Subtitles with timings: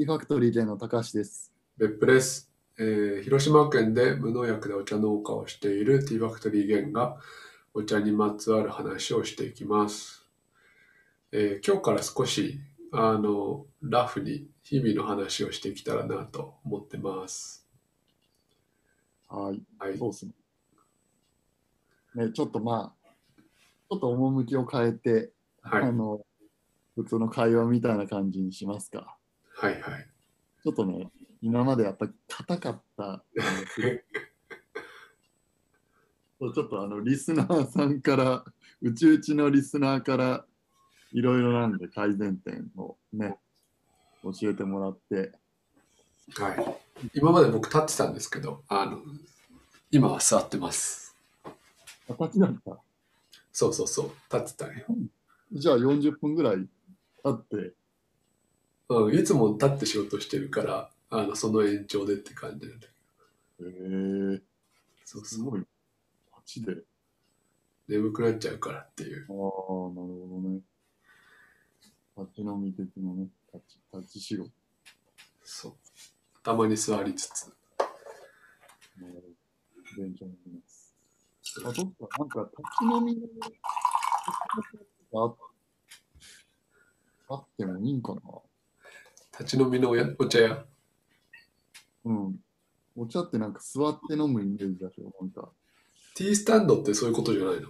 [0.00, 1.52] イファクトリーでの高橋です。
[1.76, 7.18] 別府です、えー広島県で無農薬でお茶農家をしているティーファクトリーゲンが
[7.74, 10.24] お茶にまつわる話をしていきます。
[11.32, 12.60] えー今日から少し
[12.92, 17.68] あのラフに日々の話をしていけたらなと思ってます。
[19.28, 19.62] はい。
[19.78, 19.98] はい。
[19.98, 20.32] そうですね。
[22.14, 23.10] ね、ちょっとまあ、
[23.90, 25.32] ちょっと趣を変えて、
[25.62, 25.82] はい。
[25.84, 26.26] あの、
[26.96, 29.19] 普通の会話みたいな感じにしますか。
[29.60, 29.80] はい。
[29.80, 30.06] はい。
[30.62, 31.10] ちょっとね、
[31.42, 33.22] 今までやっぱり硬かったあの
[33.66, 34.04] す
[36.38, 38.44] そうちょっとあの、リスナーさんから、
[38.80, 40.46] うちうちのリスナーから、
[41.12, 43.36] いろいろなんで改善点をね、
[44.22, 45.32] 教えてもらって、
[46.34, 47.10] はい。
[47.14, 49.00] 今まで僕立ってたんですけど、あの、
[49.90, 51.16] 今は座ってます。
[52.08, 52.78] 形だった。
[53.52, 54.10] そうそうそう。
[54.32, 54.86] 立ってたね。
[55.52, 56.66] じゃあ40分ぐらい
[57.22, 57.74] 経って、
[58.90, 62.86] うん、いつも立って仕事してるから、あの、その延長でって感じなんだ
[63.58, 63.70] けど。
[63.70, 64.42] えー、
[65.04, 65.24] そう。
[65.24, 65.62] すごい。
[66.44, 66.82] 8で。
[67.86, 69.26] 眠くなっちゃうからっていう。
[69.28, 70.60] ああ、なるほどね。
[72.18, 74.50] 立ち飲み的なね、立ち、立ち仕事。
[75.44, 75.72] そう。
[76.42, 77.46] たまに座りつつ。
[78.96, 79.26] なるほど
[80.02, 80.96] 勉強になります。
[81.58, 83.16] あ、どっか、なんか立ち飲み
[85.12, 85.34] のあ
[87.28, 88.20] あってもいいんかな
[89.40, 90.64] 立ち飲みのおやお茶屋。
[92.04, 92.36] うん。
[92.94, 95.48] お茶ってなんか座って飲むイメージだけど、なんか、
[96.14, 97.68] ティースタンドってそういうことじゃないの？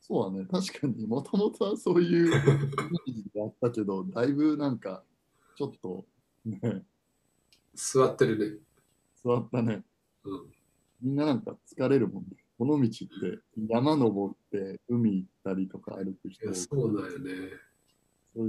[0.00, 5.02] そうだね、確かにもともとはそういうイメージであったけど、だいぶなんか、
[5.56, 6.04] ちょっと、
[6.44, 6.60] ね、
[7.74, 8.58] 座ってるね。
[9.24, 9.82] 座ったね。
[10.24, 10.46] うん。
[11.02, 12.36] みんななんか疲れるもんね。
[12.56, 17.50] この道って山登って海行ったりとか歩く人いや、そうだよね。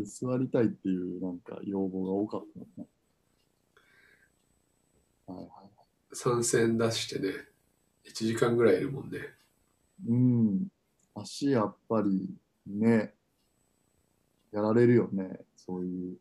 [0.06, 2.88] 座りたいっていうなんか要望が多かったもんね。
[5.28, 5.48] はいはい。
[6.14, 7.30] 参戦出してね。
[8.06, 9.20] 1時間ぐらいいるもんね。
[10.08, 10.68] うん。
[11.14, 12.30] 足やっぱり
[12.66, 13.14] ね、
[14.52, 15.42] やられるよね。
[15.56, 16.18] そういう、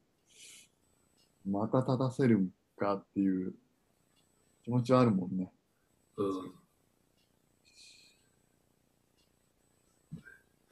[1.48, 3.54] また立たせるんかっていう
[4.64, 5.52] 気持ちはあるもんね。
[6.16, 6.52] うん。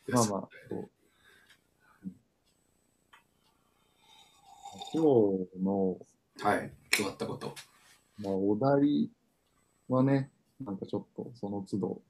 [0.08, 0.78] まあまあ、そう。
[0.78, 0.88] うん
[4.94, 5.98] 今日の、
[6.44, 6.48] あ。
[6.50, 6.72] はい。
[6.90, 7.52] 決まったこと。
[8.22, 9.10] まあ、お題
[9.88, 10.30] はね、
[10.64, 12.02] なんかちょっとその都度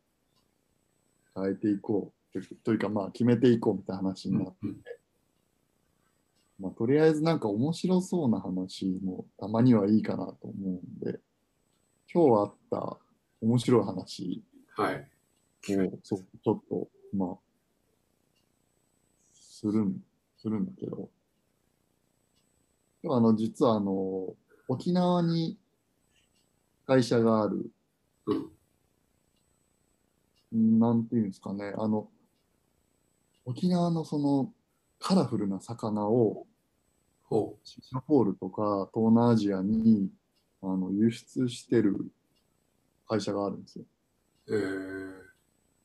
[1.34, 4.77] 変えていこうというか、まあ決めていこうみたいな話になって、うん
[6.61, 11.19] まあとりあえずなんか面白そうな話もたまにはいいかなと思うんで、
[12.12, 12.99] 今日あった
[13.41, 14.45] 面白い話
[14.77, 15.09] はい。
[15.77, 17.39] をそうちょっと、まあ、
[19.33, 19.97] するん、
[20.37, 21.09] するんだけど、
[23.04, 24.34] 今日あの、実はあの、
[24.66, 25.59] 沖縄に
[26.87, 27.70] 会社がある、
[28.25, 28.34] う
[30.56, 30.56] ん。
[30.56, 32.09] んなんていうんですかね、あの、
[33.44, 34.54] 沖縄のその
[34.98, 36.47] カラフルな魚を
[37.25, 40.09] ほシンガポールとか東南アジアに
[40.62, 42.10] あの輸出してる
[43.06, 43.84] 会社があるんですよ。
[44.47, 44.56] う。
[44.56, 45.12] えー。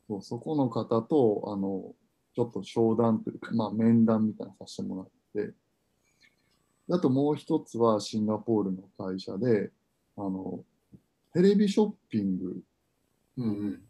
[0.07, 1.93] そうそこの方と、あの、
[2.33, 5.53] ちょっと商談というか、まあ面談みたいなのさせてもらって、で
[6.91, 9.71] あともう一つはシンガポールの会社で、
[10.17, 10.63] あの、
[11.33, 12.61] テレビショッピング
[13.37, 13.81] うんうん。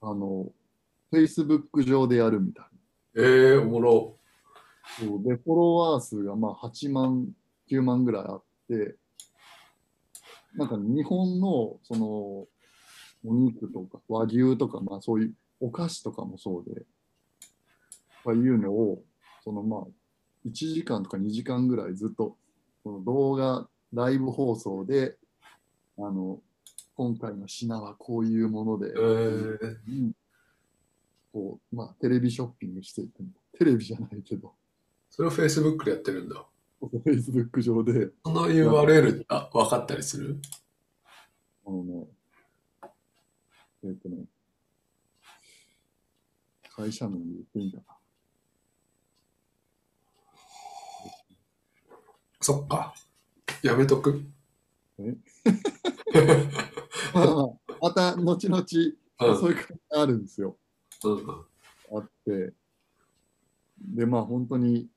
[0.00, 0.52] あの、
[1.12, 2.66] Facebook 上でやるみたい
[3.16, 4.18] えー、おもろ。
[5.00, 5.06] な。
[5.06, 7.28] そうで、フォロワー数がまあ8万、
[7.70, 8.96] 9万ぐらいあって、
[10.54, 16.82] なんか日本のそのお肉とか和牛とか、まあそういうお菓子とかもそうで、
[18.24, 19.02] まあいうのを、
[19.42, 19.86] そのまあ
[20.46, 22.36] 1時間とか2時間ぐらいずっと
[22.82, 25.16] その動画、ライブ放送で、
[25.98, 26.40] あの、
[26.96, 29.58] 今回の品はこういうもので、えー。
[29.88, 30.12] うん
[31.34, 33.24] こう、まあ、テレビショッピングしていく。
[33.58, 34.54] テレビじゃないけど、
[35.10, 36.46] それを Facebook でやってるんだ。
[36.80, 40.38] Facebook 上で、その URL、あ、分かったりする？
[41.66, 42.06] あのね、
[43.82, 44.26] えっ、とね、
[46.70, 47.93] 会社名言っていいんだな。
[52.44, 52.94] そっか。
[53.62, 54.22] やめとく。
[54.98, 55.06] ま
[57.22, 60.58] あまあ、また後々、うんそういう会社あるんですよ。
[61.04, 61.46] うんうん。
[61.96, 62.52] あって、
[63.80, 64.90] で、まあ本当に、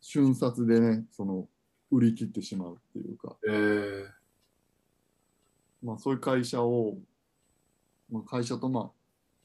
[0.00, 1.48] 瞬殺でね、その、
[1.92, 4.08] 売り切ってしまうっていうか、えー、
[5.84, 6.98] まあそういう会社を、
[8.10, 8.90] まあ、会社とまあ、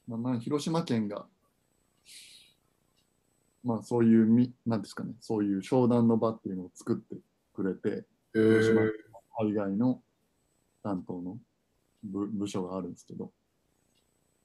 [0.08, 1.28] まあ、まあ広島県が、
[3.66, 7.16] まあそういうみ、なんですかね、そういう商談の場っていうのを作って
[7.54, 8.92] くれて、えー、
[9.40, 10.02] 海外の
[10.84, 11.38] 担当の
[12.04, 13.32] 部部署があるんですけど、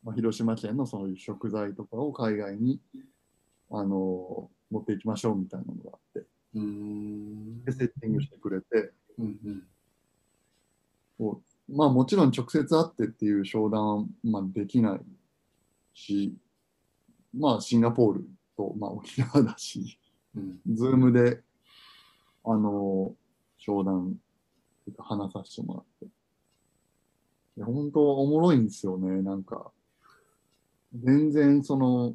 [0.02, 2.81] まあ、広島県のそういう食材とかを海外に、
[3.70, 7.64] あの持っていきましょうみたいなのがあって、うーん。
[7.64, 9.62] で、セッティングしてくれて、うん
[11.19, 11.38] うん。
[11.69, 15.00] まあもちろん直接会ってっていう商談は、まあ、できない
[15.93, 16.34] し、
[17.37, 18.25] まあシンガポール
[18.61, 19.99] と、まあ、沖縄だし、
[20.37, 21.41] うんズームで、
[22.45, 23.15] あの
[23.59, 24.17] 商談
[24.97, 26.05] 話させてもらって。
[26.07, 29.73] いや本当おもろいんですよね、なんか。
[30.95, 32.15] 全然その、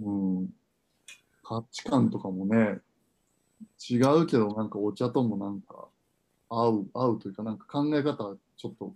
[0.00, 0.10] う
[0.42, 0.48] ん、
[1.42, 2.80] 価値観とかもね、
[3.90, 5.88] 違うけど、なんかお茶ともなんか
[6.48, 8.94] 合う、合うというか、なんか考え方ちょっと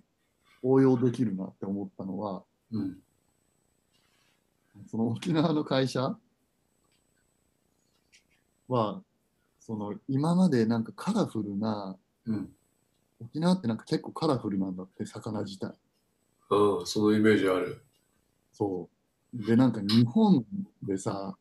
[0.63, 2.99] 応用できるなって思ったのは、うん
[4.89, 6.17] その沖縄の会社？
[8.69, 9.03] は、
[9.61, 11.97] その今までなんかカラフルな、
[12.27, 12.49] うん
[13.25, 15.69] 沖縄ってなんか結構カラフルなんだって、魚自体。
[15.69, 15.73] あ
[16.83, 17.85] あそのイメージある
[18.53, 18.89] そ
[19.33, 19.47] う。
[19.47, 20.45] で、なんか日本
[20.83, 21.37] でさ、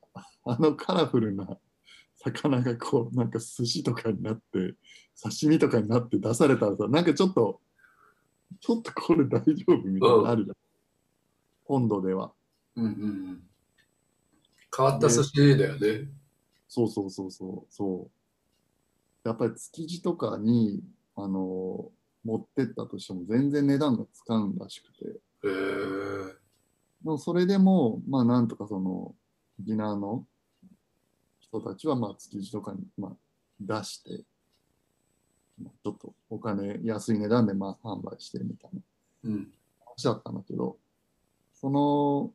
[0.45, 1.57] あのカラフルな
[2.17, 4.75] 魚がこう、なんか寿司とかになって、
[5.19, 7.59] 刺身とかになって出されたらさ、なんかちょっと、
[8.59, 10.55] ちょっとこれ大丈夫みたいなのあるじゃん。
[11.65, 12.31] 本土では。
[12.75, 12.93] うんうんう
[13.33, 13.43] ん。
[14.75, 16.07] 変わった寿司だよね。
[16.67, 17.73] そうそうそうそう。
[17.73, 18.09] そ
[19.23, 19.27] う。
[19.27, 20.81] やっぱり築地とかに、
[21.15, 21.91] あの
[22.23, 25.05] 持ってったとしても全然値段がつかんらしくて。
[25.05, 25.11] へ
[25.43, 26.33] えー、で
[27.03, 29.13] もそれでも、まあなんとかその、
[29.59, 30.25] 沖縄の
[31.39, 33.11] 人たちは、まあ築地とかに、まあ、
[33.59, 34.23] 出して、
[35.61, 38.81] まあちょっとお金、安い値段でまあ販売してみたいな。
[39.25, 39.51] うん。
[39.85, 40.77] 話だったんだけど、
[41.53, 42.31] その、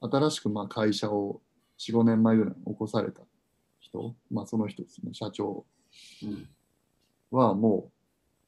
[0.00, 1.40] 新しくまあ会社を
[1.78, 3.22] 4、5年前ぐらいに起こされた
[3.80, 5.64] 人、まあその人ですね、社長
[6.22, 6.48] うん
[7.30, 7.90] はも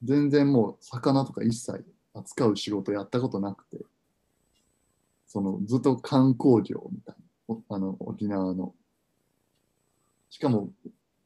[0.01, 3.77] う、全然もう魚とか一切扱う仕事やったことなくて、
[5.25, 7.15] そのずっと観光業みたい
[7.47, 8.75] な、おあの沖縄の。
[10.29, 10.71] しかも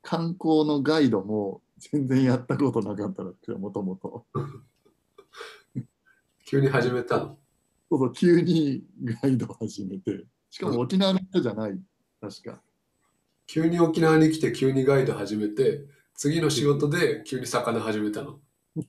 [0.01, 4.25] 観光のガイドも全然やったことなかったらもともと。
[6.45, 7.38] 急に始めたの？
[7.89, 8.84] そうそう、急に
[9.22, 11.80] ガイドを始めて、しかも沖縄の人じゃない、
[12.22, 12.62] 確か。
[13.45, 18.39] 急に沖縄に来て急にガイド始めて次の仕事で急に魚始めたの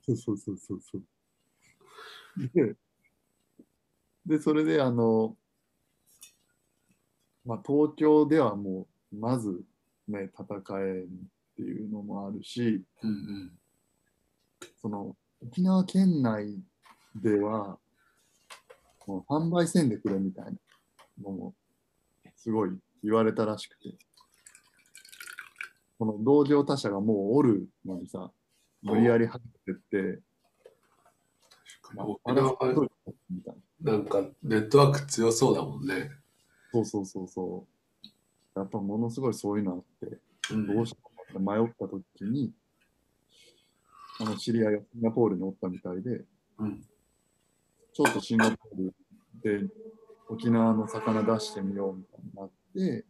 [0.04, 1.02] そうそうそうそうそう。
[2.54, 2.74] で、
[4.26, 5.36] でそれであの、
[7.44, 9.62] まあ、東京ではもう、まず
[10.08, 11.06] ね、戦えんっ
[11.56, 13.52] ていうのもあるし、うん
[14.82, 16.58] その、沖縄県内
[17.14, 17.78] では、
[19.08, 20.52] もう販売せんでくれみたいな
[21.24, 21.54] のも、
[22.36, 22.70] すごい
[23.02, 23.94] 言われたらしくて、
[25.98, 28.30] この同業他社がもうおるのにさ、
[28.82, 30.20] 無理やり入ってって、
[31.94, 32.42] まあな。
[33.80, 36.10] なんかネットワーク強そうだもんね、
[36.72, 37.66] そうそうそうそ
[38.04, 38.08] う。
[38.58, 40.18] やっぱものすごいそういうのあって、
[40.52, 42.52] うんどうしようかって迷った時に、
[44.20, 46.24] あの知り合いがシンガポールにおったみたいで、
[46.58, 46.84] うん
[47.98, 48.94] ちょっとシンガポール
[49.42, 49.66] で
[50.28, 53.04] 沖縄の魚出してみようみたいになって、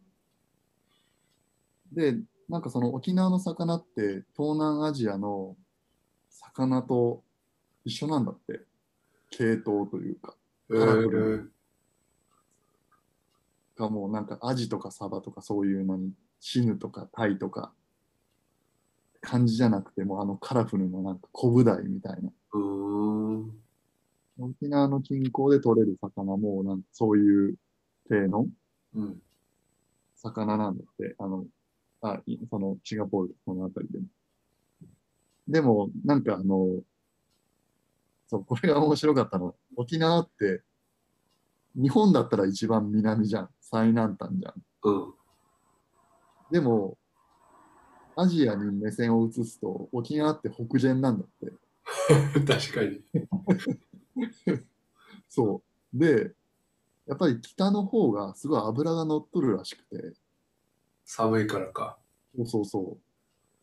[1.91, 2.17] で、
[2.49, 5.55] なんかその沖縄の魚って東南アジアの
[6.31, 7.21] 魚と
[7.85, 8.61] 一緒なんだって。
[9.29, 10.33] 系統というか。
[10.71, 11.47] えー、
[13.77, 17.73] がもうなんかアジとかサバとかそういうのにシヌとかタイとか
[19.21, 22.31] 感じじゃなくてもうあのカラフルななんかコブダイみたいな
[24.39, 27.55] 沖縄の近郊で取れる魚もなんかそういう
[28.07, 28.47] 系の
[28.95, 29.21] うん。
[30.15, 31.15] 魚なんだって。
[31.17, 31.45] あの
[32.01, 34.05] あいそのシンガポールこの辺りでも。
[35.47, 36.81] でもなんかあの
[38.27, 40.61] そうこれが面白かったの沖縄って
[41.75, 43.49] 日本だったら一番南じゃん。
[43.61, 44.53] 最南端じゃん。
[44.83, 45.13] うん。
[46.51, 46.97] でも、
[48.15, 51.53] アジアに目線を移すと、沖縄って北限なんだって。
[52.45, 53.01] 確かに
[55.29, 55.97] そう。
[55.97, 56.33] で、
[57.07, 60.13] やっぱり北の方がすごい脂が乗っとるらしくて、
[61.05, 61.97] 寒いからか
[62.35, 62.97] そうそうそ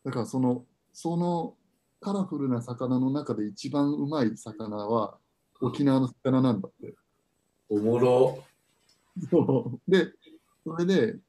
[0.03, 0.05] う。
[0.05, 1.55] だからその、その
[1.99, 5.17] カラフルな魚の中で一番うまい魚は
[5.61, 6.95] 沖縄の魚なんだって。
[7.69, 8.43] おもろ
[9.29, 10.13] そうで、
[10.63, 11.19] それで、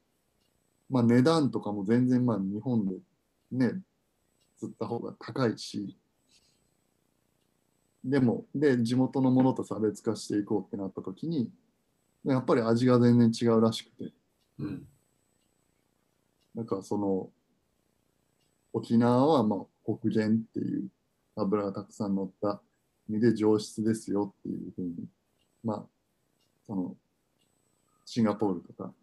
[0.89, 2.95] まあ値段とかも全然まあ日本で
[3.51, 3.81] ね、
[4.57, 5.97] 釣った方が高いし、
[8.03, 11.51] でも、で、地元のものと差別化していこうってなった時に、
[12.25, 14.13] やっぱり味が全然違うらしくて、
[14.59, 14.87] うん。
[16.55, 17.29] なんかその、
[18.73, 20.89] 沖縄はまあ北限っていう
[21.35, 22.61] 油がたくさん乗った
[23.09, 25.07] 意味で上質ですよっていうふうに、
[25.63, 25.85] まあ、
[26.65, 26.95] その、
[28.05, 28.93] シンガポールとか、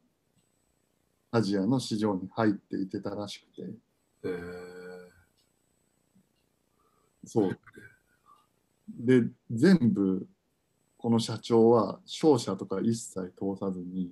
[1.33, 3.71] アジアの市場に入っていてたらしくて、
[4.25, 5.09] えー、
[7.26, 7.59] そう。
[8.97, 10.26] で、全部、
[10.97, 14.11] この社長は商社とか一切通さずに、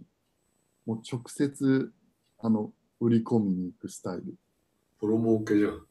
[0.84, 1.92] もう直接、
[2.38, 4.34] あの、売り込みに行くスタイル。
[5.00, 5.86] プロ儲けじゃん。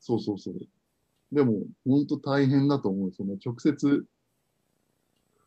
[0.00, 0.54] そうそうそう。
[1.32, 3.12] でも、本当大変だと思う。
[3.12, 4.06] その直接、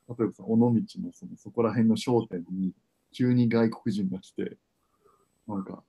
[0.09, 2.73] 例えばさ、尾道のそのそこら辺の商店に、
[3.13, 4.57] 急に外国人が来て、
[5.47, 5.81] なんか、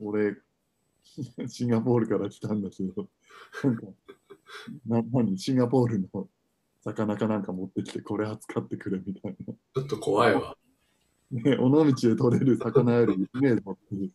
[0.00, 0.36] 俺、
[1.48, 3.08] シンガポールから来たんだけど、
[3.62, 3.86] なんか、
[4.86, 6.28] な何シンガポールの
[6.82, 9.54] 魚かなんか持ってきて、これ扱ってくれみたいな。
[9.54, 10.56] ちょっと怖いわ。
[11.30, 14.10] ね、尾道で取れる魚よりイメージ持ってる。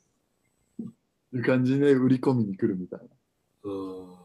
[1.33, 3.05] いう感じで売り込みに来るみたいな。
[3.63, 4.15] うん。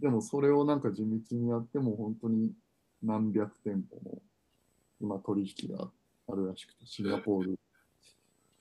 [0.00, 2.52] でもそれをなんか地道にやっても本当に
[3.02, 4.22] 何百店舗も
[5.00, 5.90] 今取引が
[6.28, 7.58] あるらしくて、シンガポール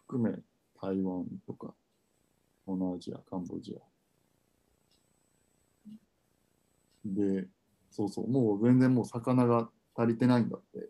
[0.07, 0.37] 含め
[0.81, 1.73] 台湾とか、
[2.65, 3.90] 東南アジア、カンボジア。
[7.05, 7.47] で、
[7.89, 10.89] そうそう、もう全然もう魚が足りてないんだって。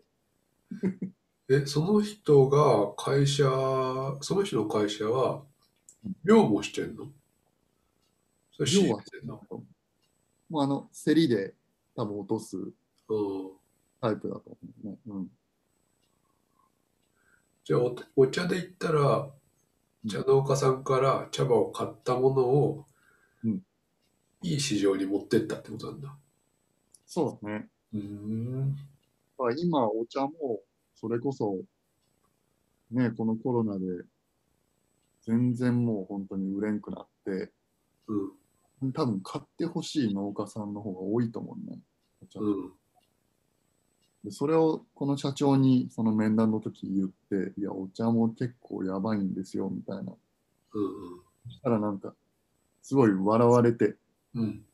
[1.50, 3.44] え、その人が会社、
[4.20, 5.44] その人の会社は、
[6.24, 7.12] 漁もしてんの？
[8.52, 9.40] それ仕入要はれてんの
[10.48, 11.54] もうあの、競りで
[11.96, 12.72] 多分落とすうん。
[14.00, 14.96] タイプだと思うね。
[15.06, 15.28] うん。
[17.64, 19.30] じゃあお、お茶で言ったら、
[20.08, 22.84] 茶農家さんから茶葉を買ったものを、うん
[24.42, 26.16] いい市場に持ってったってことなんだ。
[27.06, 27.68] そうだね。
[27.94, 28.76] うん。
[29.56, 30.60] 今、お茶も、
[30.94, 31.58] それこそ、
[32.90, 33.84] ね、このコロナで、
[35.22, 37.52] 全然もう本当に売れんくなって、
[38.08, 38.92] うん。
[38.92, 41.78] 多分買ってほしい農家さんの方が多いと思うね。
[42.22, 42.72] お茶うん。
[44.24, 50.02] でそれをこの社長にその面談の時言って、いや、お茶も結構やばいんですよ、みたいな。
[50.02, 50.12] うん。
[51.44, 52.14] そしたらなんか、
[52.82, 53.96] すごい笑われて、
[54.34, 54.64] うん。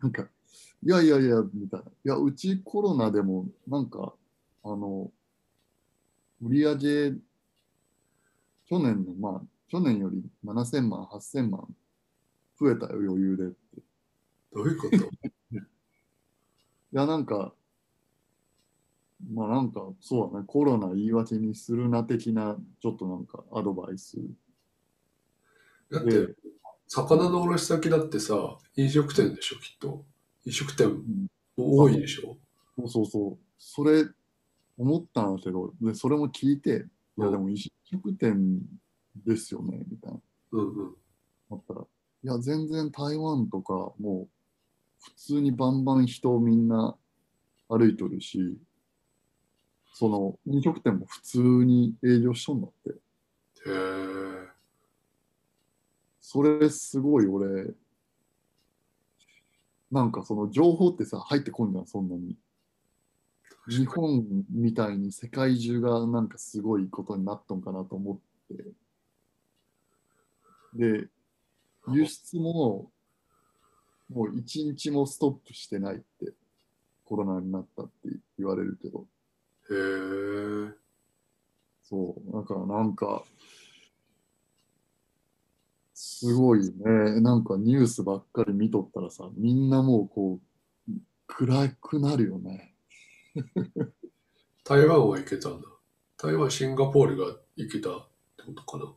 [0.00, 0.28] なんか、
[0.82, 1.86] いやいやいや、みたいな。
[1.86, 4.14] いや、うちコロナでも、なんか、
[4.64, 5.10] あの、
[6.42, 7.10] 売り上げ、
[8.66, 11.74] 去年の、まあ、去年より7000万、8000万
[12.58, 13.54] 増えたよ、余裕でって。
[13.78, 13.82] い
[14.52, 15.10] どういうこと？
[16.92, 17.54] や、なんか、
[19.30, 24.16] まあなんか、そうだね、コロナ言い訳にするな的な、ちょっとなんかアドバイス
[25.90, 26.34] だってで、、
[26.88, 30.04] 魚の卸先だってさ、飲食店でしょ、きっと。
[30.46, 31.26] 飲食店ん
[31.56, 32.36] 多いでしょ？
[32.78, 34.06] そうそうそう、それ
[34.78, 36.86] 思ったんだけど、で、それも聞いて、
[37.18, 38.60] いや、でも飲食店
[39.26, 40.20] ですよね、みたいな。
[40.52, 40.94] うんうん。
[41.50, 41.84] だったら、い
[42.26, 44.28] や、全然台湾とか、もう、
[45.02, 46.96] 普通にバンバン人みんな
[47.68, 48.56] 歩いとるし、
[49.92, 52.90] その、飲食店も普通に営業しとんだって。
[52.90, 52.94] へ
[53.66, 54.17] え。
[56.30, 57.72] それすごい俺、
[59.90, 62.36] なんかその情報ってさ、入ってこんじゃん、そんなに。
[63.66, 68.20] 日本みたいに世界中がなんかすごいことになっとんかなと思
[68.52, 68.62] って。
[70.74, 71.08] で、
[71.94, 72.90] 輸出も、
[74.10, 76.34] もう一日もストップしてないって、
[77.06, 79.06] コロナになったって言われるけど、
[79.70, 80.74] へえ。
[81.84, 83.24] そう、だからなんか、
[86.00, 90.38] すごいね、なんかニュースばっかり見とったらさ、みんなもうこ
[90.88, 90.92] う、
[91.26, 92.72] 暗くなるよね。
[94.62, 95.66] 台湾は行けたんだ。
[96.16, 98.94] 台湾、シンガポールが行けたってことかな。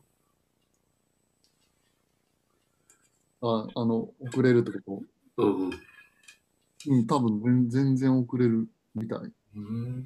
[3.50, 5.03] あ、あの、遅れるってこ
[5.38, 5.72] うんうん。
[5.72, 5.77] と
[6.88, 9.20] うん、多分全全然遅れるみたい。
[9.55, 10.05] うん。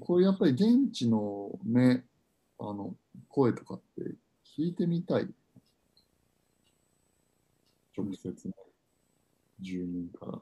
[0.00, 2.04] これやっぱり現地のね、
[2.58, 2.94] あの、
[3.28, 5.28] 声とかって聞いてみたい。
[7.96, 8.54] 直接ね、
[9.60, 10.38] 住民から。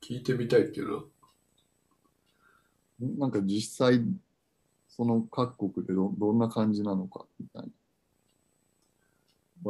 [0.00, 1.04] 聞いてみたいっていうのは。
[3.00, 4.02] なんか実際、
[4.88, 7.68] その各国でどどんな感じなのかみたいな。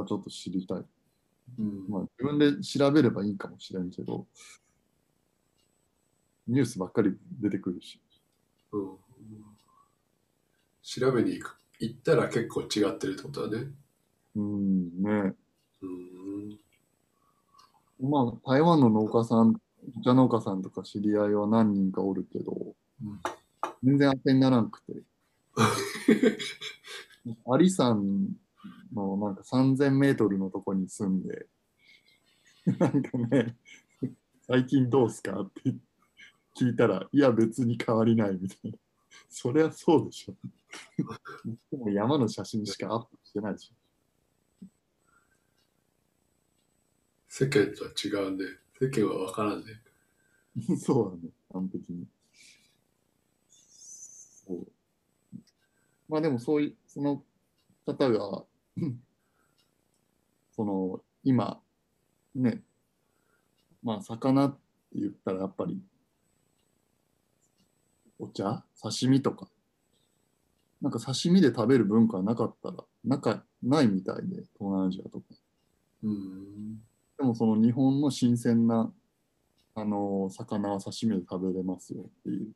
[0.01, 0.85] はちょっと知りたい。
[1.59, 4.27] うんまあ自分で調べればいいかもしれんけど、
[6.47, 8.01] ニュースばっかり出てくるし。
[8.73, 8.97] うん。
[10.83, 11.59] 調べに行く。
[11.81, 13.71] 行ったら結構違ってるってことだね。
[14.37, 15.35] うん、ね。
[15.83, 16.59] うん。
[18.01, 19.55] まあ、台湾の農家さん
[19.97, 23.21] お茶農家さんとか知り合いは何人かおるけど、うん
[23.83, 24.93] 全然当てにならんくて。
[27.47, 28.29] アリ山
[28.93, 31.47] のなんか3000メートルのとこに住んで、
[32.79, 33.57] なんかね、
[34.47, 35.75] 最近どうすかって
[36.59, 38.79] 聞いたら、いや別に変わりないみたいな。
[39.29, 40.35] そりゃそうでしょ。
[41.71, 43.73] でも山の写真しかアップしてないでし
[47.29, 48.45] 世間とは違うね。
[48.81, 49.81] 世間は分からんね。
[50.73, 50.77] ょ。
[50.83, 52.07] そうだね、完璧に。
[53.49, 54.67] そう。
[56.09, 57.23] まあでもそういう、その
[57.87, 58.45] 方が、
[60.57, 61.63] その、今、
[62.35, 62.63] ね、
[63.83, 64.59] まあ魚って
[64.95, 65.81] 言ったらやっぱり、
[68.19, 68.65] お茶？
[68.81, 69.49] 刺身とか。
[70.81, 75.25] なんか刺身で食べる文化なかったら、なんかないみたいで、東南アジアとか。
[76.05, 76.77] うん。
[77.19, 78.93] でもその日本の新鮮な、
[79.75, 82.53] あの魚は刺身で食べれますよっていう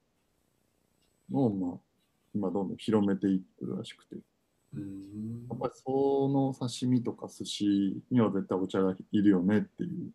[1.31, 1.79] のを、まあ、
[2.35, 4.17] 今どんどん広めていってるらしくて。
[4.75, 10.11] うんやっぱりその刺身とか寿司には絶対お茶がいるよねっていう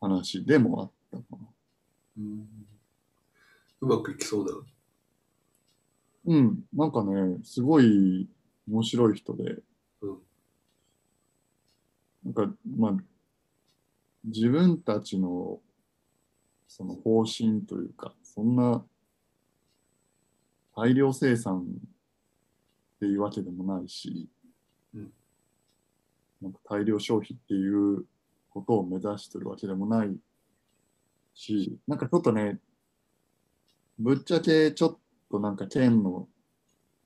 [0.00, 1.46] 話でもあったかな。
[3.80, 4.52] うまくいきそうな。
[6.26, 8.28] うん、なんかね、すごい
[8.68, 9.62] 面白い人で、
[10.02, 10.18] うん。
[12.24, 12.96] なんか、まあ、
[14.24, 15.60] 自分たちの
[16.66, 18.84] その方針というか、そんな
[20.76, 24.28] 大量生産っていうわけでもないし、
[24.94, 25.12] うん。
[26.42, 28.04] なんか大量消費っていう
[28.50, 30.14] ことを目指してるわけでもない
[31.38, 32.58] し、なんかちょっとね、
[33.98, 34.98] ぶっちゃけちょっ
[35.30, 36.28] となんか県の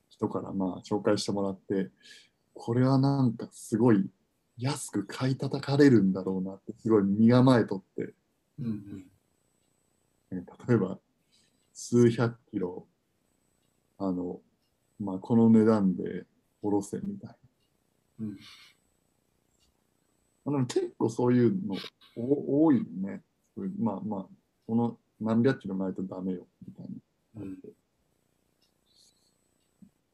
[0.08, 1.90] 人からまあ紹介してもらって、
[2.54, 4.08] これはなんかすごい
[4.56, 8.14] 安く買い叩かれるんだろうなってすごい身構えとって、
[8.58, 9.04] うん
[10.30, 10.98] ね例えば
[11.74, 12.86] 数百キロ、
[13.98, 14.40] あの、
[14.98, 16.24] まあこの値段で
[16.62, 17.36] おろせみたいな。
[18.20, 18.36] うん。
[20.44, 21.76] あの結構そういうの
[22.16, 23.22] お多いよね。
[23.78, 24.26] まあまあ、
[24.66, 26.86] この何百キロないとダメよみたい
[27.36, 27.42] な。
[27.42, 27.58] うん。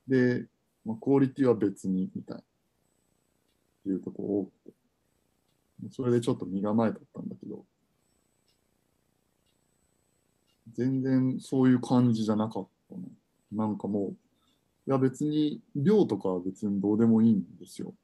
[0.08, 0.46] で、
[0.84, 2.42] まあ、クオリティは別にみたいな。
[2.42, 2.44] っ
[3.84, 4.78] ていうとこ多くて。
[5.90, 7.64] それでちょっと身構えだったんだけど、
[10.72, 13.02] 全然そういう感じじゃなかったね。
[13.52, 14.10] なんかもう、
[14.88, 17.94] いや別に量とかは別にどうでもいいんですよ。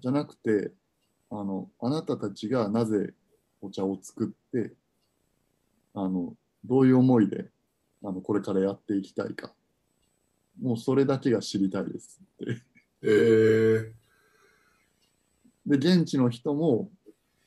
[0.00, 0.72] じゃなくて、
[1.30, 3.12] あの、あなたたちがなぜ
[3.62, 4.74] お茶を作って、
[5.94, 7.50] あの、どういう思いで、
[8.04, 9.54] あの、これからやっていきたいか。
[10.60, 12.62] もうそれだけが知りたいですって。
[13.02, 13.92] えー、
[15.66, 16.90] で、現地の人も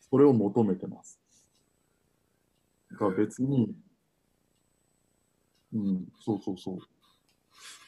[0.10, 1.20] それを求めてます。
[2.92, 3.76] だから別に、
[5.74, 6.78] うん、そうそうそう。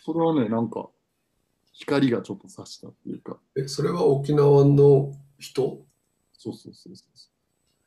[0.03, 0.89] それはね、なんか、
[1.71, 5.85] 光がちょっと差したっていうか、え、それは沖縄の人？
[6.33, 7.36] そうそうそうそう。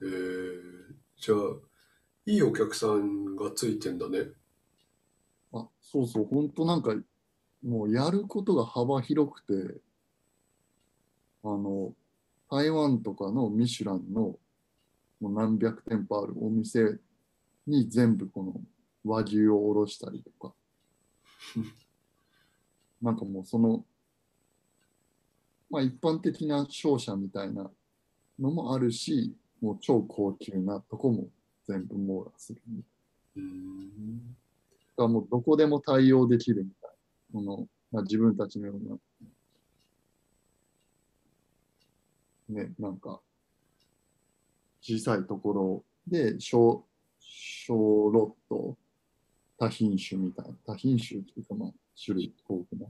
[0.03, 1.39] えー、じゃあ、
[2.27, 4.31] いいお客さんがついてんだね。
[5.53, 6.95] あ、そうそう、本当なんか、
[7.63, 9.81] もうやることが幅広くて、
[11.43, 11.95] あの、
[12.51, 14.39] 台湾とかのミシュランの
[15.21, 16.99] もう何百店舗あるお店
[17.67, 18.55] に全部この
[19.05, 20.55] 和牛をおろしたりとか、
[23.01, 23.85] なんかもうその、
[25.69, 27.71] まあ一般的な商社みたいな
[28.39, 31.29] のもあるし、もう超高級なとこも
[31.67, 33.51] 全部網羅するみたいな。
[33.51, 34.19] うん。
[34.29, 34.35] だ
[34.97, 37.41] からもうどこでも対応できるみたいな。
[37.41, 38.75] この、まあ、自分たちのよ
[42.49, 43.21] うな、ね、なんか、
[44.83, 46.85] 小さいところで小、
[47.21, 48.77] 小ロット、
[49.59, 52.89] 多品種みたいな、多品種っていうかまあ、種類豊富な。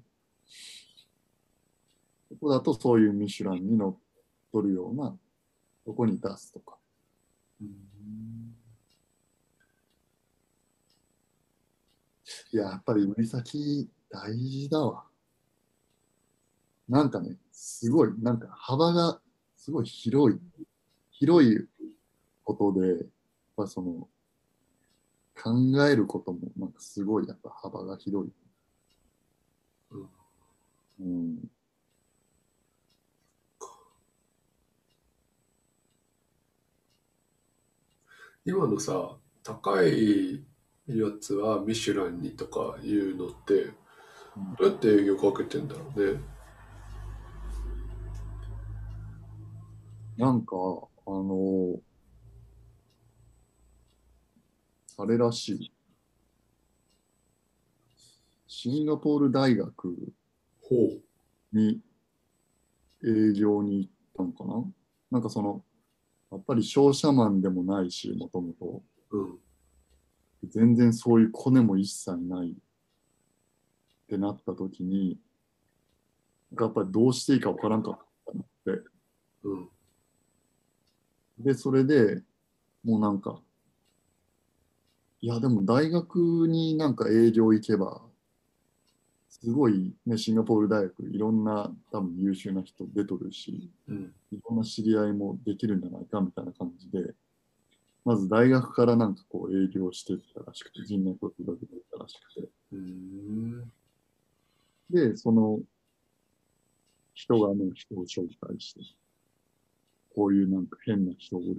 [2.30, 3.96] ここだとそういうミシュランに乗っ
[4.52, 5.16] 取るような
[5.85, 6.77] とこに出すとか。
[7.61, 7.90] うん
[12.53, 15.05] いや、やっぱり売り先大事だわ。
[16.88, 19.21] なんかね、すごい、なんか幅が
[19.57, 20.40] すごい広い。
[21.12, 21.69] 広い
[22.45, 22.99] ことで、やっ
[23.57, 24.09] ぱその、
[25.43, 25.51] 考
[25.87, 28.33] えることもなんかすごいやっぱ幅が広い。
[31.01, 31.51] うん。
[38.50, 40.44] 今のさ、高い
[40.88, 43.66] やつはミシュランにとかいうのって、
[44.58, 46.20] どうやって営業かけてんだろうね。
[50.16, 51.80] なんか、ああの、
[54.98, 55.72] あれらしい。
[58.48, 59.96] シンガポール大学。
[61.52, 61.80] に
[63.04, 64.64] 営業に行ったのかな？
[65.12, 65.64] なんかその、
[66.31, 68.83] やっぱり商社マンでもないし、もともと。
[69.11, 69.38] うん。
[70.49, 72.55] 全然そういうコネも一切ないっ
[74.09, 75.19] てなった時に、
[76.59, 78.85] やっぱりどうしていいかわからんかったなって。
[79.45, 79.69] うん。
[81.38, 82.23] で、それで
[82.83, 83.40] もうなんか、
[85.21, 88.03] いやでも大学になんか営業行けば、
[89.42, 94.14] すごいね、シンガポール大学いろんな多分優秀な人出とるし、うん。
[94.31, 97.14] いろんな知り合いもできるんじゃないかみたいな感じで、
[98.05, 103.72] まず大学からなんかこう営業してたらしくて、人脈を広げてたらしくて、うーん。
[104.90, 105.61] で、その
[107.14, 108.81] 人がね、人を紹介して、
[110.14, 111.55] こういうなんか変な人おるよ。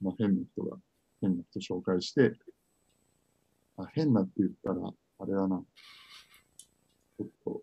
[0.00, 0.76] まあ変な人が
[1.20, 2.32] 変な人紹介して、
[3.76, 5.62] あ変なって言ったら、あれだな。
[7.18, 7.62] ちょっと、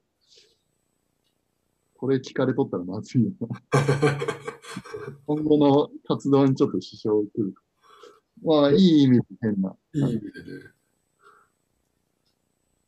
[1.98, 3.48] これ聞かれとったらまずいよな。
[5.26, 7.54] 今後の活動にちょっと支障をくる。
[8.44, 9.76] まあ、いい意味で変な。
[9.94, 10.30] いい意味でね。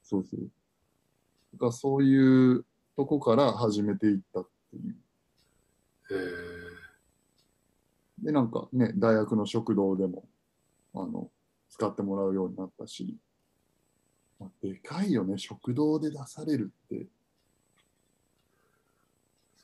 [0.04, 0.40] そうそう。
[1.54, 4.96] だからそういうとこから始めていったっていう。
[6.12, 10.28] えー、で、なんかね、大学の食堂でも、
[10.94, 11.30] あの、
[11.70, 13.31] 使ってもらうようになったし、まあ、
[14.62, 17.08] でかいよね、食堂で出されるって。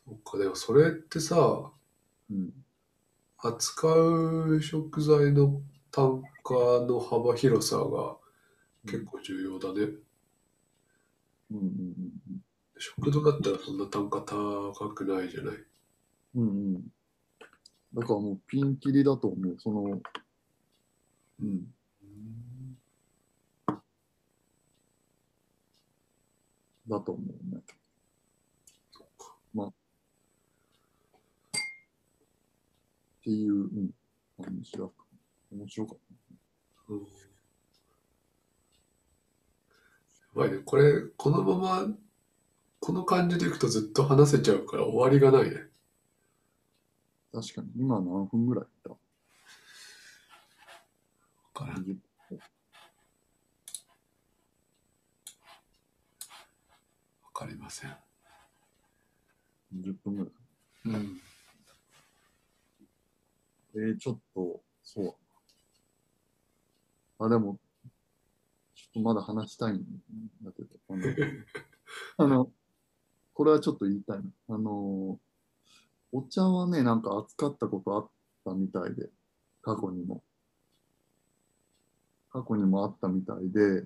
[0.06, 1.72] そっか、でもそれってさ、
[2.30, 2.52] うん。
[3.40, 5.62] 扱う食材の
[5.92, 6.54] 単価
[6.86, 8.18] の幅広さが
[8.86, 9.82] 結構重要だね。
[11.52, 12.42] うんうん
[12.80, 15.56] 食堂だったらそんな単価高くないじゃない？
[16.36, 16.42] うん。
[16.42, 16.84] うんうん。
[17.94, 19.56] だからもうピンキリだと思う。
[19.60, 20.02] その、
[21.42, 21.74] うん。
[26.88, 27.62] だと思うね。
[28.92, 29.36] そっか。
[29.68, 29.74] っ
[33.24, 33.90] ていう、うん。
[34.38, 35.04] 面白か
[35.52, 35.98] 面白かっ
[36.90, 37.00] うん。
[37.00, 37.06] や
[40.34, 40.60] ばいね。
[40.64, 41.94] これ、このまま、
[42.80, 45.68] この感じでいくとずっと話せちゃうから終わりがないね。
[47.34, 47.42] た。
[47.42, 48.98] 確かに、今何分ぐらいだわ
[51.54, 51.98] からん ?20
[57.24, 57.96] わかりません。
[59.76, 60.96] 20分ぐらい。
[60.96, 61.22] うん。
[63.76, 65.16] えー、ちょっと、そ
[67.20, 67.24] う。
[67.24, 67.60] あ、でも、
[68.74, 69.86] ちょっとまだ話したいん
[70.42, 71.04] だけど、あの、
[72.18, 72.52] あの
[73.36, 74.32] これはちょっと言いたいな。
[74.56, 75.20] あの、
[76.12, 78.10] お茶はね、なんか扱ったことあっ
[78.46, 79.12] たみたいで、
[79.62, 80.24] 過去にも。
[82.32, 83.86] 過去にもあったみたいで、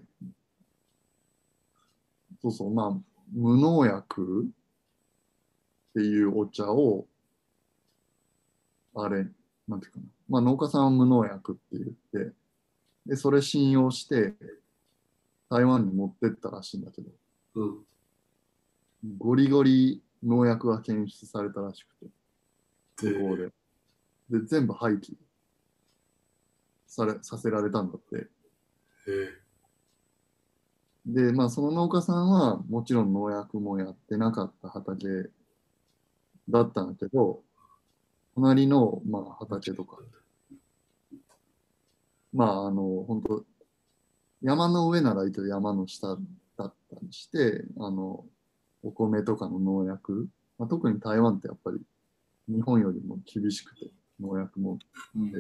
[2.41, 7.08] そうそう、まあ、無農薬っていうお茶を、
[8.96, 9.26] あれ、
[9.67, 10.06] なんていうかな。
[10.30, 12.34] まあ農家さんは無農薬って言って、
[13.06, 14.36] で、それ信用して、
[15.50, 17.10] 台湾に持ってったらしいんだけど、
[17.56, 17.86] うん。
[19.17, 23.48] ゴリゴリ農薬が検出されたらしくて、向こうで。
[24.39, 25.15] で、全部廃棄
[26.86, 28.28] され、させられたんだって。
[29.08, 29.40] え
[31.13, 35.30] で、まあその農家さんはもちろん農薬もやってなかった畑
[36.50, 37.41] だったんだけど、
[38.36, 39.97] 隣の、まあ、畑とか、
[42.34, 43.43] まあ、あの、本当
[44.41, 46.17] 山の上ならいいけど山の下だっ
[46.58, 48.26] たりして、あの、
[48.84, 51.82] お米とかの農薬、まあ、特に台湾ってやっぱり
[52.47, 53.88] 日本よりも厳しくて、
[54.19, 54.80] 農薬も。
[55.15, 55.32] うん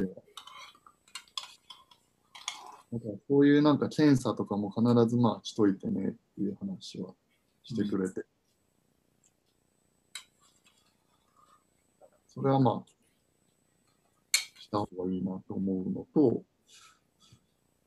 [3.27, 7.13] そういうなんか検査とかも必ずまあしといてねっていう話は
[7.63, 8.25] してくれて。
[12.27, 12.91] それはまあ、
[14.59, 16.43] した方がいいなと思うのと、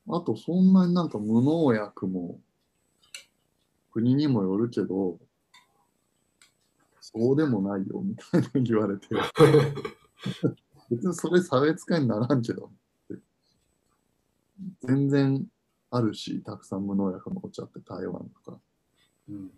[0.09, 2.39] あとそんなになんか無農薬も
[3.91, 5.19] 国にもよるけど、
[7.01, 9.07] そうでもないよみたいな言われて、
[10.91, 12.71] 別にそれ差別化にならんけど
[14.83, 15.47] 全然
[15.91, 18.59] あるし、たくさん無農薬のお茶って台湾とか。
[19.29, 19.51] うん。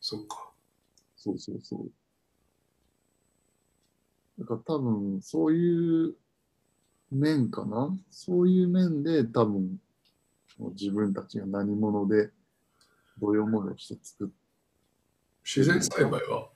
[0.00, 0.50] そっか。
[1.16, 1.90] そうそうそう。
[4.38, 6.14] だから多分、そういう
[7.10, 7.96] 面かな？
[8.10, 9.80] そういう面で多分、
[10.72, 12.30] 自分たちが何者で、
[13.18, 14.28] どういうものをして作っ
[15.42, 16.48] 自然栽培は？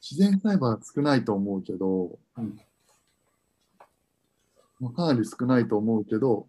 [0.00, 2.60] 自然栽培は少ないと思うけど、うん
[4.80, 6.48] まあ、かなり少ないと思うけど、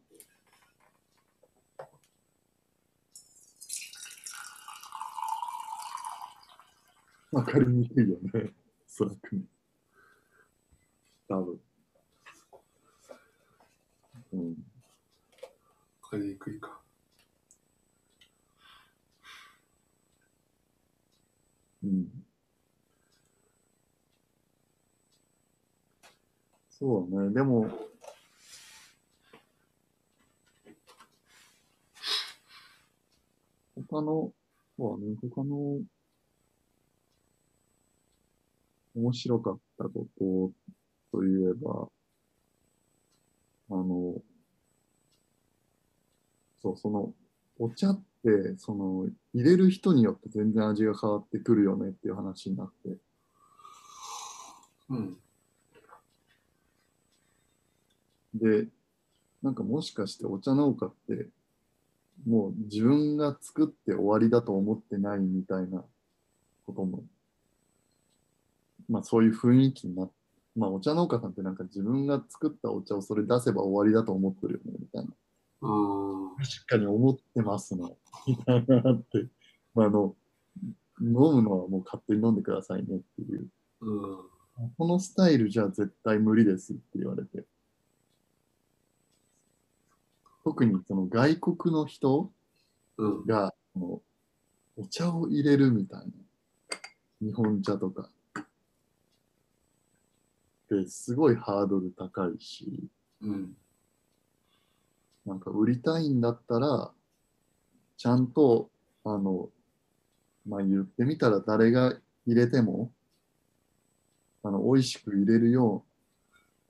[7.31, 8.53] わかりにくいよね、
[8.88, 9.41] おそらくね。
[11.27, 11.59] 多分。
[14.33, 14.49] うん。
[16.01, 16.79] わかりにくいか。
[21.83, 22.07] うん。
[26.69, 27.69] そうね、でも、
[33.89, 34.34] 他の、
[34.78, 35.82] そうね、他の、
[38.95, 40.52] 面白かったこと
[41.12, 41.89] といえば、
[43.69, 44.21] あの、
[46.62, 47.13] そう、その、
[47.60, 52.98] お茶って、その、入れる人によって全然味が変わってくるよねっていう話になって、
[54.89, 55.17] うん。
[58.34, 58.67] で、
[59.41, 61.30] なんかもしかしてお茶農家って、
[62.28, 65.84] もう自分が作って終わりだと思ってないみたいな
[66.65, 67.04] ことも、
[68.89, 70.13] まあそういう雰囲気になって、
[70.56, 75.12] まあお茶農家さんってなんか自分が作ったお茶をそれ出せば終わりだと思ってるよねみたいな。
[76.38, 77.97] 確かに思ってますの。
[78.28, 79.28] みたいなって、
[79.73, 80.15] まああの、
[81.01, 83.47] 飲むのはもう勝手に飲んでくださいねっていう。
[83.82, 84.17] うん。
[84.78, 87.45] このスタイルじゃ絶対無理ですって言われて。
[90.45, 92.31] 特にその外国の人
[92.97, 93.25] うん。
[93.25, 94.01] がお
[94.89, 96.05] 茶を入れるみたいな。
[97.19, 98.10] 日本茶とか。
[100.69, 102.88] ですごいハードル高いし、
[103.21, 103.58] うん。
[105.25, 106.91] なんか売りたいんだったら、
[107.97, 108.69] ちゃんと、
[109.03, 109.49] あの、
[110.47, 111.95] まあ、言ってみたら誰が
[112.27, 112.91] 入れても、
[114.43, 115.84] あの、美味しく入れるよ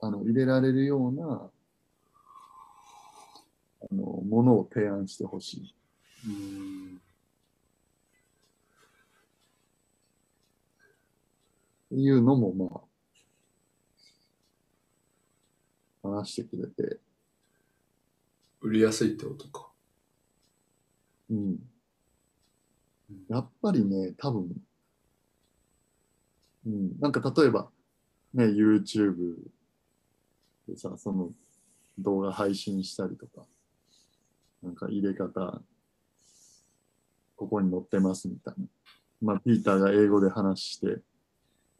[0.00, 1.50] う、あの、入れられるような、
[3.82, 5.74] あの、ものを提案してほしい。
[6.26, 6.96] うん。
[11.86, 12.52] っていうのも、
[16.02, 16.98] まあ、話してくれて、
[18.60, 19.68] 売りやすいってことか。
[21.30, 21.58] うん。
[23.28, 24.50] やっぱりね、多分、
[26.66, 27.68] うん、なんか例えば、
[28.34, 29.36] ね、YouTube
[30.68, 31.30] でさ、その
[31.98, 33.46] 動画配信したりとか、
[34.66, 35.62] なんか入れ方、
[37.36, 38.66] ここに載ってますみたいな。
[39.22, 41.00] まあ、ピーターが英語で話して、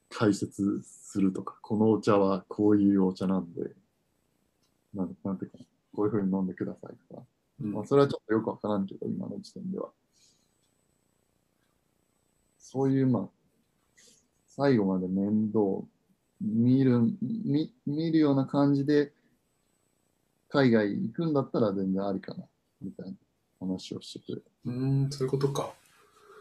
[0.09, 3.72] 解説するとか、このお茶はこういうお茶なんで、
[4.94, 7.22] なんなんていうかな、こういうふうに飲んでくださいとか、
[7.61, 9.90] うんまあ、それはちょっとよくわからんけど、今の時点では。
[12.59, 13.29] そういう、まあ、
[14.46, 15.61] 最後まで面倒
[16.40, 19.12] 見る、見見るような感じで、
[20.49, 22.44] 海外行くんだったら全然ありかな、
[22.80, 23.16] みたいな
[23.60, 24.44] 話をしてくれる。
[24.64, 24.70] う
[25.06, 25.72] ん、そういうことか。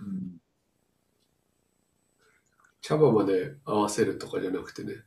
[0.02, 0.42] うん、
[2.82, 5.04] 茶葉まで合わせるとかじゃなくてね。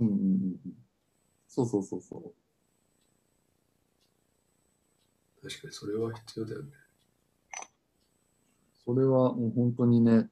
[0.00, 0.20] うんうんうん
[0.66, 0.76] うん。
[1.48, 2.34] そうそうそうそう。
[5.46, 6.70] 確かにそれは必要だよね。
[8.84, 10.28] それはもう本当にね、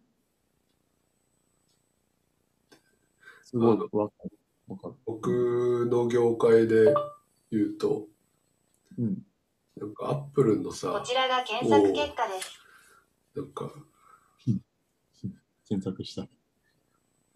[3.43, 4.39] すごいわかる。
[4.69, 4.95] わかる。
[5.05, 6.95] 僕の業界で
[7.51, 8.07] 言うと、
[8.99, 9.19] うん。
[9.81, 12.59] なんかアップルのこさ、ちらが検索結果です。
[13.35, 13.73] なんか
[15.69, 16.29] 検索した。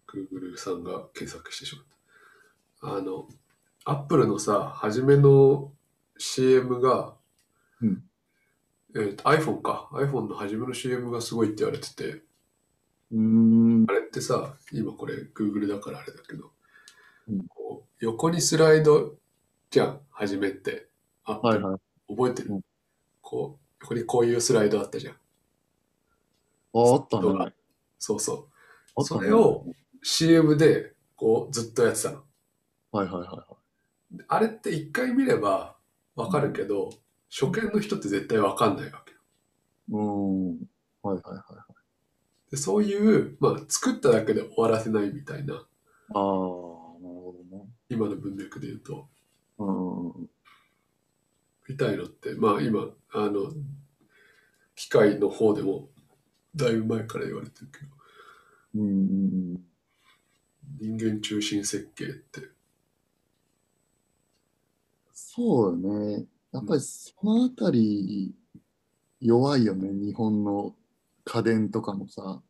[0.07, 1.85] Google さんが検索してしまっ
[2.91, 2.97] た。
[2.97, 3.27] あの、
[3.85, 5.71] アップルのさ、初めの
[6.17, 7.15] CM が、
[7.81, 8.03] うん
[8.95, 9.89] えーと iPhone か。
[9.93, 12.21] iPhone の初めの CM がすごいって言われてて、
[13.11, 13.85] うーん。
[13.89, 16.51] あれってさ、今これ Google だからあれだけど、
[17.27, 19.15] うんこう横にスライド
[19.71, 20.87] じゃん、初めって。
[21.25, 21.79] アップルはいはい。
[22.07, 22.61] 覚えてる、うん
[23.21, 25.13] こう、横にこういうスライドあったじゃん。
[25.13, 25.17] あ、
[26.73, 27.53] あったね。
[27.99, 28.47] そうそ
[28.95, 29.01] う。
[29.01, 29.65] ねそれを
[30.01, 32.23] CM でこうずっとやってたの。
[32.91, 33.45] はいはいはいは
[34.29, 35.75] あれって一回見れば
[36.15, 36.89] わかるけど、
[37.29, 39.17] 初見の人って絶対わかんないわけよ。
[39.89, 39.91] い。
[39.91, 40.01] うー
[40.53, 40.69] ん。
[41.03, 42.51] はいはいはいはい。
[42.51, 47.65] でそういう、まあ、作っただけで終わらせないみたいな、ああ、なるほどね。
[47.89, 49.09] 今の文脈で言うと、
[49.57, 50.29] うんうんうん。
[51.67, 53.51] みたいのって、まあ今、あの、
[54.75, 55.89] 機械の方でも
[56.55, 59.55] だいぶ前から言われてるけど、うん。
[60.79, 62.41] 人間中心設計って、
[65.13, 66.25] そうよね。
[66.51, 68.33] やっぱりそのあたり
[69.19, 69.89] 弱いよね。
[69.93, 70.75] 日本の
[71.25, 72.41] 家電とかもさ、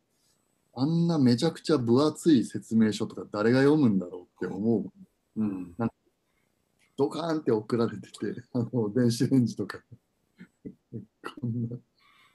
[0.74, 4.92] あんなめちゃくちゃ分厚い説明書とか誰が読むんだろうって思う。
[5.36, 5.74] うん。
[6.98, 9.78] ドカーンって送られてきて、あの電子レンジとか。
[11.40, 11.68] こん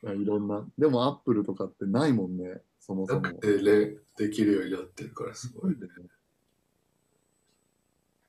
[0.01, 0.65] な、いろんな。
[0.77, 3.21] でもアップルとかってないもんね、そもそも。
[3.21, 5.79] なくてね、できるようになってるからすごいね。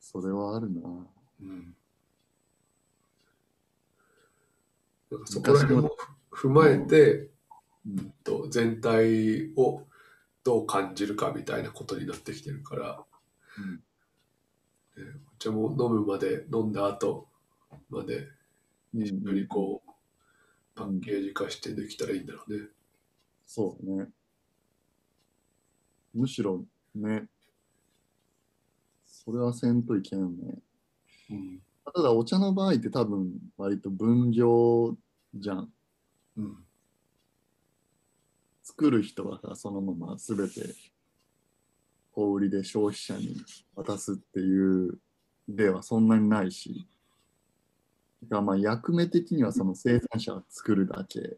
[0.00, 0.80] それはあるな。
[1.40, 1.76] うん。
[5.12, 5.96] なんかそこら辺も
[6.32, 7.30] 踏まえて、
[7.86, 9.82] うん、と全体を
[10.42, 13.04] どう感じるかみたいなことになってきてるから、
[13.58, 13.80] うん
[15.44, 17.28] えーお茶も飲むまで飲んだ後
[17.90, 18.28] まで
[18.94, 19.90] うんよりこう
[20.74, 22.68] パッケージ化してできたらいいんだろうね。
[23.46, 24.08] そうね。
[26.12, 27.26] むしろね、
[29.04, 30.58] それはせんといけんよね。
[31.30, 31.60] うん。
[31.92, 34.96] ただお茶の場合って多分割と分業
[35.34, 35.72] じゃん。
[36.36, 36.56] うん。
[38.62, 40.74] 作る人はさそのまま全て
[42.12, 43.36] 小売りで消費者に
[43.74, 44.98] 渡すっていう
[45.48, 46.86] 例はそんなにないし、
[48.24, 51.36] だからまあ役目的にはその生産者は作るだけ、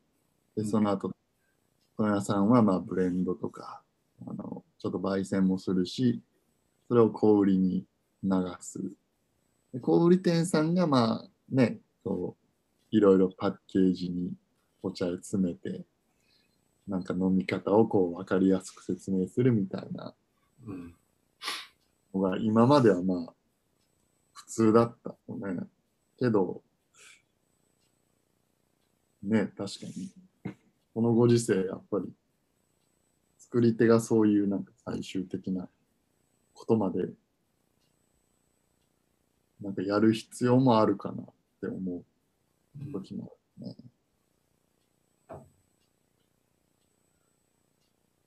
[0.57, 1.11] でその後、
[1.97, 3.83] 問屋さんはまあブレンドとか、
[4.27, 6.23] あのちょっと焙煎もするし、
[6.88, 7.85] それを小売りに
[8.23, 8.81] 流す。
[9.73, 12.37] で小売店さんがまあね、そ
[12.92, 14.33] ういろいろパッケージに
[14.83, 15.85] お茶へ詰めて、
[16.87, 20.14] なんか飲み方をこう分かりやすく説明するみたいな
[20.66, 20.95] うん。
[22.14, 23.35] のが今まではまあ
[24.46, 25.61] 普通だったのね。
[26.18, 26.62] けど、
[29.22, 30.12] ね、確かに。
[30.94, 32.11] このご時世やっぱり
[33.38, 35.68] 作り手がそういうなんか最終的な
[36.54, 37.09] ことまで
[39.61, 41.26] なんかやる必要もあるかなっ
[41.61, 42.04] て思う
[42.92, 43.76] 時もあるね。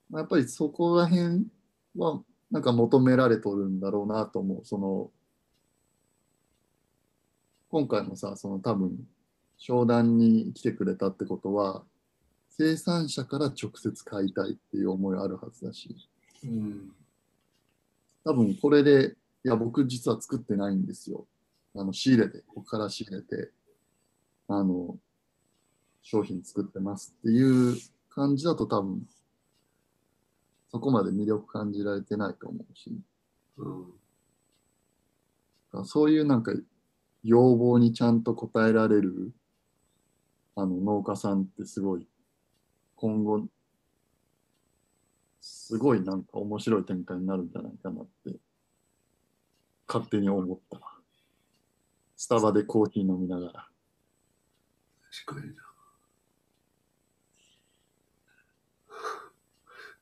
[0.10, 1.48] まあやっぱりそこら辺
[1.96, 4.66] はなんか求められとるんだろうなと思う。
[4.66, 5.12] その
[7.70, 8.98] 今回もさ、その多分
[9.58, 11.84] 商談に来てくれたってことは
[12.50, 15.96] 生産者から直接買いたいっていう思いあるはずだし、
[16.44, 16.92] うん。
[18.26, 21.26] 多分これで、いや僕実は作ってないんですよ。
[21.76, 23.52] あの仕入れて、ここから仕入れて、
[24.48, 24.98] あの、
[26.02, 27.78] 商品作ってますっていう
[28.10, 29.08] 感じだと多分
[30.72, 33.00] そこまで魅力感じられてないと思うし、
[33.58, 33.86] う
[35.80, 35.86] ん。
[35.86, 36.52] そういうなんか
[37.24, 39.32] 要望にちゃんと応えられる
[40.56, 42.08] あの農家さんってすごい
[42.96, 43.48] 今後
[45.42, 48.36] すごいなんか面白い展開になるんじゃないかなって
[49.90, 50.80] 勝手に思った。
[52.16, 53.68] スタバでコーヒー飲みながら。
[55.26, 55.64] 確かにな。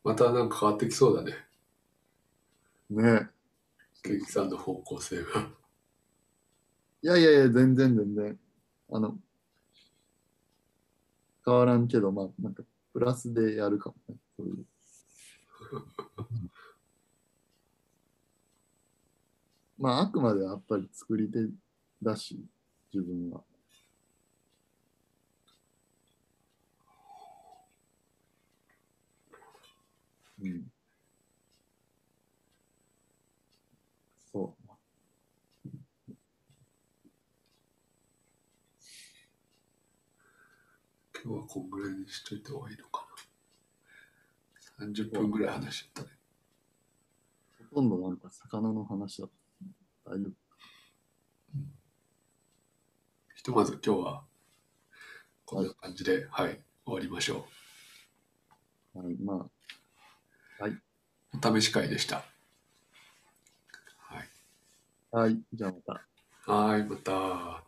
[0.04, 1.34] またなんか変わってきそうだね。
[2.90, 3.30] ね
[4.04, 5.48] ケーキさんの方向性が。
[7.08, 8.38] いやいやいや、全然全然。
[8.92, 9.18] あの、
[11.46, 14.16] 変わらんけど、まあ、なんか、プラスでやるかもね。
[14.36, 14.66] そういう。
[19.80, 21.48] まあ、あくまでやっぱり作り手
[22.04, 22.46] だし、
[22.94, 23.42] 自分は。
[30.42, 30.70] うん。
[34.34, 34.68] そう。
[41.28, 43.06] 今日はこんぐらいにしといた方がいいのか
[44.80, 44.86] な。
[44.86, 46.18] 30分ぐらい話しちゃったね。
[47.70, 49.30] ほとんどなんか魚の話だっ
[50.06, 50.12] た。
[50.12, 50.30] 大丈
[53.36, 54.24] ひとまず今日は
[55.44, 57.46] こんな感じで、はい、終わりましょ
[58.96, 59.00] 夫。
[59.00, 59.34] はい、ま
[60.62, 60.82] あ、う。
[61.34, 62.24] お試し会でした。
[63.98, 64.30] はい。
[65.12, 65.94] はい、じゃあま
[66.46, 66.54] た。
[66.54, 67.67] はい、また。